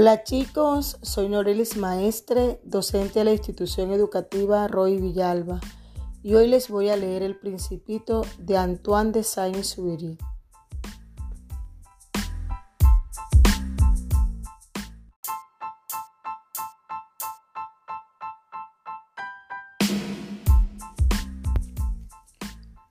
Hola 0.00 0.22
chicos, 0.22 0.96
soy 1.02 1.28
Norelis 1.28 1.76
Maestre, 1.76 2.60
docente 2.62 3.18
de 3.18 3.24
la 3.24 3.32
institución 3.32 3.90
educativa 3.90 4.68
Roy 4.68 4.96
Villalba, 4.96 5.58
y 6.22 6.34
hoy 6.34 6.46
les 6.46 6.68
voy 6.68 6.88
a 6.88 6.96
leer 6.96 7.24
El 7.24 7.36
Principito 7.36 8.22
de 8.38 8.56
Antoine 8.56 9.10
de 9.10 9.24
Saint-Exupéry. 9.24 10.16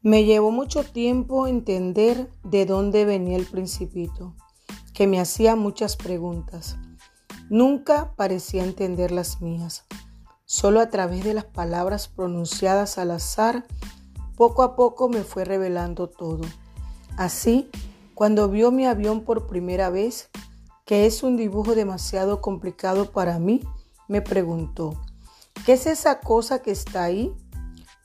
Me 0.00 0.24
llevó 0.24 0.50
mucho 0.50 0.84
tiempo 0.84 1.46
entender 1.46 2.30
de 2.44 2.64
dónde 2.64 3.04
venía 3.04 3.36
el 3.36 3.44
principito, 3.44 4.34
que 4.94 5.06
me 5.06 5.20
hacía 5.20 5.54
muchas 5.54 5.96
preguntas. 5.96 6.78
Nunca 7.50 8.14
parecía 8.16 8.64
entender 8.64 9.10
las 9.10 9.40
mías. 9.40 9.84
Solo 10.46 10.80
a 10.80 10.90
través 10.90 11.24
de 11.24 11.34
las 11.34 11.44
palabras 11.44 12.08
pronunciadas 12.08 12.98
al 12.98 13.10
azar, 13.10 13.66
poco 14.36 14.62
a 14.62 14.76
poco 14.76 15.08
me 15.08 15.24
fue 15.24 15.44
revelando 15.44 16.08
todo. 16.08 16.42
Así, 17.16 17.70
cuando 18.14 18.48
vio 18.48 18.70
mi 18.70 18.86
avión 18.86 19.22
por 19.22 19.46
primera 19.46 19.90
vez, 19.90 20.30
que 20.84 21.06
es 21.06 21.22
un 21.22 21.36
dibujo 21.36 21.74
demasiado 21.74 22.40
complicado 22.40 23.10
para 23.10 23.38
mí, 23.38 23.60
me 24.08 24.22
preguntó, 24.22 25.00
¿qué 25.64 25.74
es 25.74 25.86
esa 25.86 26.20
cosa 26.20 26.60
que 26.62 26.70
está 26.70 27.04
ahí? 27.04 27.32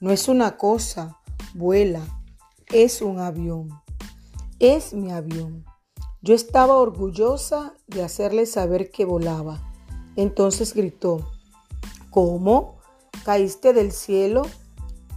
No 0.00 0.10
es 0.10 0.28
una 0.28 0.56
cosa, 0.56 1.18
vuela, 1.54 2.02
es 2.68 3.00
un 3.00 3.18
avión, 3.18 3.80
es 4.58 4.92
mi 4.92 5.12
avión. 5.12 5.64
Yo 6.22 6.34
estaba 6.34 6.76
orgullosa 6.76 7.74
de 7.86 8.02
hacerle 8.02 8.46
saber 8.46 8.90
que 8.90 9.04
volaba. 9.04 9.62
Entonces 10.16 10.74
gritó, 10.74 11.30
¿cómo? 12.10 12.78
¿Caíste 13.24 13.72
del 13.72 13.92
cielo? 13.92 14.42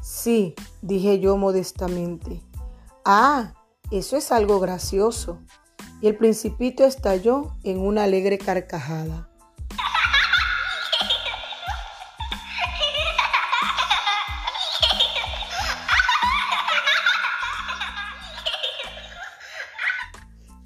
Sí, 0.01 0.55
dije 0.81 1.19
yo 1.19 1.37
modestamente. 1.37 2.41
Ah, 3.05 3.53
eso 3.91 4.17
es 4.17 4.31
algo 4.31 4.59
gracioso. 4.59 5.39
Y 6.01 6.07
el 6.07 6.17
principito 6.17 6.83
estalló 6.83 7.55
en 7.63 7.79
una 7.79 8.03
alegre 8.03 8.37
carcajada. 8.37 9.28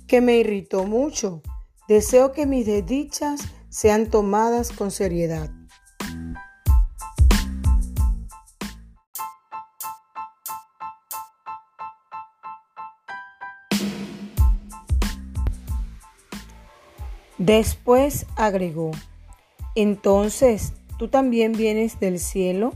Que 0.08 0.22
me 0.22 0.38
irritó 0.38 0.86
mucho. 0.86 1.42
Deseo 1.88 2.32
que 2.32 2.46
mis 2.46 2.66
desdichas 2.66 3.42
sean 3.70 4.10
tomadas 4.10 4.72
con 4.72 4.92
seriedad. 4.92 5.50
Después 17.38 18.26
agregó, 18.38 18.92
entonces, 19.76 20.74
¿tú 20.98 21.10
también 21.10 21.52
vienes 21.52 22.00
del 22.00 22.20
cielo? 22.20 22.74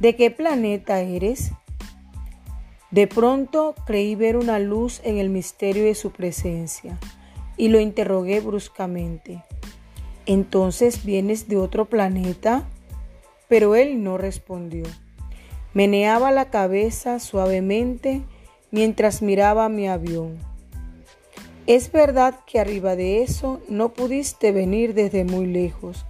¿De 0.00 0.16
qué 0.16 0.30
planeta 0.30 1.00
eres? 1.00 1.52
De 2.90 3.06
pronto 3.06 3.74
creí 3.84 4.14
ver 4.14 4.36
una 4.36 4.58
luz 4.58 5.00
en 5.04 5.18
el 5.18 5.28
misterio 5.28 5.84
de 5.84 5.94
su 5.94 6.10
presencia 6.10 6.98
y 7.58 7.68
lo 7.68 7.80
interrogué 7.80 8.40
bruscamente. 8.40 9.44
¿Entonces 10.24 11.04
vienes 11.04 11.48
de 11.48 11.58
otro 11.58 11.84
planeta? 11.86 12.66
Pero 13.46 13.74
él 13.74 14.02
no 14.02 14.16
respondió. 14.16 14.84
Meneaba 15.74 16.30
la 16.30 16.50
cabeza 16.50 17.18
suavemente 17.20 18.22
mientras 18.70 19.20
miraba 19.20 19.68
mi 19.68 19.86
avión. 19.86 20.38
Es 21.66 21.92
verdad 21.92 22.40
que 22.46 22.58
arriba 22.58 22.96
de 22.96 23.22
eso 23.22 23.60
no 23.68 23.92
pudiste 23.92 24.52
venir 24.52 24.94
desde 24.94 25.24
muy 25.24 25.46
lejos 25.46 26.06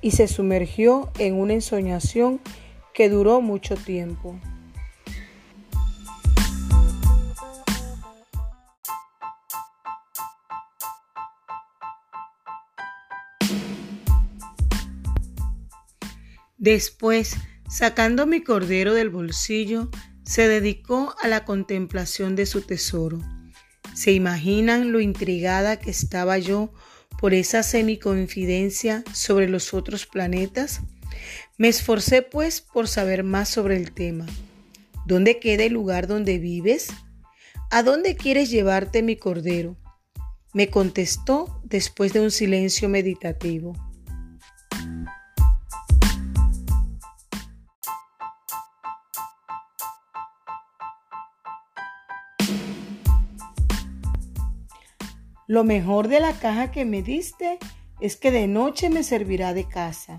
y 0.00 0.12
se 0.12 0.28
sumergió 0.28 1.10
en 1.18 1.34
una 1.34 1.54
ensoñación 1.54 2.38
que 2.92 3.08
duró 3.08 3.40
mucho 3.40 3.74
tiempo. 3.74 4.36
Después, 16.64 17.36
sacando 17.68 18.24
mi 18.24 18.42
cordero 18.42 18.94
del 18.94 19.10
bolsillo, 19.10 19.90
se 20.24 20.48
dedicó 20.48 21.14
a 21.20 21.28
la 21.28 21.44
contemplación 21.44 22.36
de 22.36 22.46
su 22.46 22.62
tesoro. 22.62 23.20
¿Se 23.94 24.12
imaginan 24.12 24.90
lo 24.90 25.00
intrigada 25.00 25.78
que 25.78 25.90
estaba 25.90 26.38
yo 26.38 26.72
por 27.20 27.34
esa 27.34 27.62
semiconfidencia 27.62 29.04
sobre 29.12 29.46
los 29.46 29.74
otros 29.74 30.06
planetas? 30.06 30.80
Me 31.58 31.68
esforcé 31.68 32.22
pues 32.22 32.62
por 32.62 32.88
saber 32.88 33.24
más 33.24 33.50
sobre 33.50 33.76
el 33.76 33.92
tema. 33.92 34.24
¿Dónde 35.04 35.40
queda 35.40 35.64
el 35.64 35.74
lugar 35.74 36.06
donde 36.06 36.38
vives? 36.38 36.88
¿A 37.70 37.82
dónde 37.82 38.16
quieres 38.16 38.48
llevarte 38.48 39.02
mi 39.02 39.16
cordero? 39.16 39.76
Me 40.54 40.70
contestó 40.70 41.60
después 41.62 42.14
de 42.14 42.20
un 42.20 42.30
silencio 42.30 42.88
meditativo. 42.88 43.74
Lo 55.46 55.62
mejor 55.62 56.08
de 56.08 56.20
la 56.20 56.32
caja 56.32 56.70
que 56.70 56.84
me 56.84 57.02
diste 57.02 57.58
es 58.00 58.16
que 58.16 58.30
de 58.30 58.46
noche 58.46 58.88
me 58.88 59.02
servirá 59.02 59.52
de 59.52 59.64
casa. 59.64 60.18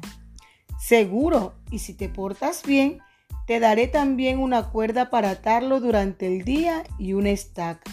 Seguro, 0.80 1.56
y 1.72 1.80
si 1.80 1.94
te 1.94 2.10
portas 2.10 2.64
bien, 2.64 3.00
te 3.48 3.60
daré 3.60 3.88
también 3.88 4.40
una 4.40 4.70
cuerda 4.70 5.10
para 5.10 5.32
atarlo 5.32 5.80
durante 5.80 6.28
el 6.28 6.44
día 6.44 6.84
y 7.00 7.14
una 7.14 7.30
estaca. 7.30 7.92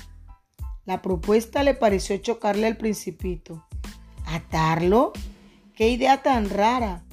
La 0.85 1.01
propuesta 1.01 1.63
le 1.63 1.75
pareció 1.75 2.17
chocarle 2.19 2.67
al 2.67 2.77
principito. 2.77 3.67
¿Atarlo? 4.27 5.13
¡Qué 5.75 5.89
idea 5.89 6.23
tan 6.23 6.51
rara! 6.51 7.05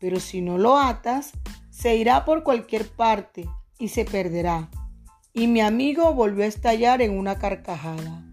Pero 0.00 0.20
si 0.20 0.40
no 0.42 0.58
lo 0.58 0.78
atas, 0.78 1.32
se 1.70 1.96
irá 1.96 2.24
por 2.24 2.42
cualquier 2.42 2.88
parte 2.88 3.48
y 3.78 3.88
se 3.88 4.04
perderá. 4.04 4.68
Y 5.32 5.46
mi 5.46 5.60
amigo 5.60 6.12
volvió 6.12 6.44
a 6.44 6.48
estallar 6.48 7.00
en 7.00 7.16
una 7.16 7.38
carcajada. 7.38 8.31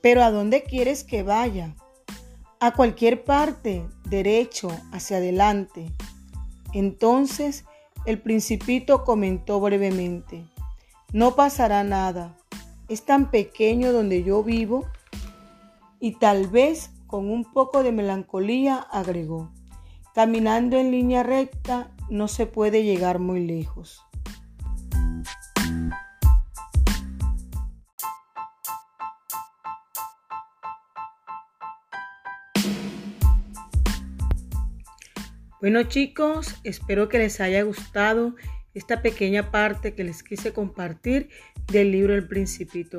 Pero 0.00 0.22
¿a 0.22 0.30
dónde 0.30 0.62
quieres 0.62 1.04
que 1.04 1.22
vaya? 1.22 1.74
A 2.60 2.72
cualquier 2.72 3.24
parte, 3.24 3.86
derecho, 4.04 4.68
hacia 4.92 5.18
adelante. 5.18 5.92
Entonces 6.72 7.64
el 8.06 8.20
principito 8.20 9.04
comentó 9.04 9.60
brevemente, 9.60 10.44
no 11.12 11.34
pasará 11.34 11.82
nada, 11.82 12.36
es 12.88 13.04
tan 13.04 13.30
pequeño 13.30 13.92
donde 13.92 14.22
yo 14.22 14.44
vivo 14.44 14.86
y 15.98 16.12
tal 16.12 16.46
vez 16.46 16.90
con 17.06 17.30
un 17.30 17.44
poco 17.44 17.82
de 17.82 17.90
melancolía 17.92 18.76
agregó, 18.76 19.50
caminando 20.14 20.76
en 20.76 20.92
línea 20.92 21.24
recta 21.24 21.90
no 22.08 22.28
se 22.28 22.46
puede 22.46 22.84
llegar 22.84 23.18
muy 23.18 23.44
lejos. 23.44 24.05
Bueno 35.60 35.84
chicos, 35.84 36.54
espero 36.64 37.08
que 37.08 37.16
les 37.16 37.40
haya 37.40 37.62
gustado 37.62 38.36
esta 38.74 39.00
pequeña 39.00 39.50
parte 39.50 39.94
que 39.94 40.04
les 40.04 40.22
quise 40.22 40.52
compartir 40.52 41.30
del 41.72 41.92
libro 41.92 42.14
El 42.14 42.28
Principito. 42.28 42.98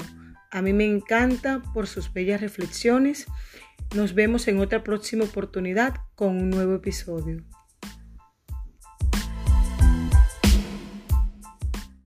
A 0.50 0.64
mí 0.64 0.74
me 0.74 0.86
encanta 0.86 1.62
por 1.76 1.86
sus 1.86 2.12
bellas 2.12 2.42
reflexiones. 2.42 3.28
Nos 3.96 4.16
vemos 4.16 4.48
en 4.48 4.58
otra 4.60 4.84
próxima 4.84 5.26
oportunidad 5.26 5.98
con 6.16 6.36
un 6.36 6.50
nuevo 6.50 6.74
episodio. 6.74 7.44